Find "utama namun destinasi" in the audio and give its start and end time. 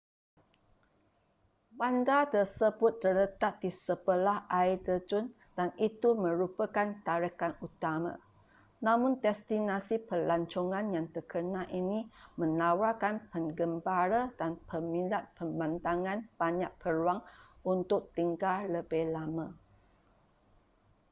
7.67-9.95